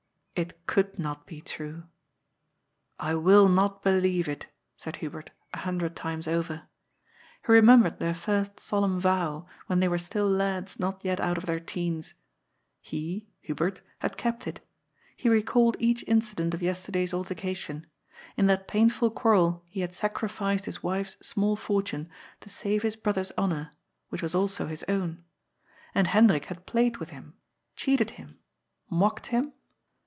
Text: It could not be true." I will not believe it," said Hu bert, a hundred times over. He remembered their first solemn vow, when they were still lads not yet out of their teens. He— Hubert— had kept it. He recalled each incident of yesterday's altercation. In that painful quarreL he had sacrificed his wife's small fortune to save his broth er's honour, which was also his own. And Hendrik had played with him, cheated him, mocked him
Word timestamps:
It 0.33 0.65
could 0.65 0.97
not 0.97 1.27
be 1.27 1.39
true." 1.41 1.83
I 2.99 3.13
will 3.15 3.47
not 3.49 3.83
believe 3.83 4.27
it," 4.29 4.47
said 4.77 4.95
Hu 4.95 5.09
bert, 5.11 5.29
a 5.53 5.59
hundred 5.59 5.93
times 5.95 6.25
over. 6.27 6.67
He 7.45 7.51
remembered 7.51 7.99
their 7.99 8.13
first 8.15 8.57
solemn 8.59 8.97
vow, 8.99 9.45
when 9.67 9.81
they 9.81 9.87
were 9.89 9.99
still 9.99 10.27
lads 10.27 10.79
not 10.79 11.03
yet 11.05 11.19
out 11.19 11.37
of 11.37 11.45
their 11.45 11.59
teens. 11.59 12.13
He— 12.79 13.27
Hubert— 13.41 13.81
had 13.99 14.15
kept 14.17 14.47
it. 14.47 14.65
He 15.17 15.27
recalled 15.29 15.75
each 15.79 16.03
incident 16.07 16.53
of 16.55 16.63
yesterday's 16.63 17.13
altercation. 17.13 17.85
In 18.37 18.47
that 18.47 18.67
painful 18.69 19.11
quarreL 19.11 19.61
he 19.67 19.81
had 19.81 19.93
sacrificed 19.93 20.63
his 20.65 20.81
wife's 20.81 21.17
small 21.21 21.55
fortune 21.57 22.09
to 22.39 22.49
save 22.49 22.81
his 22.83 22.95
broth 22.95 23.17
er's 23.17 23.31
honour, 23.37 23.73
which 24.09 24.23
was 24.23 24.33
also 24.33 24.65
his 24.67 24.83
own. 24.87 25.23
And 25.93 26.07
Hendrik 26.07 26.45
had 26.45 26.65
played 26.65 26.97
with 26.97 27.09
him, 27.11 27.35
cheated 27.75 28.11
him, 28.11 28.39
mocked 28.89 29.27
him 29.27 29.51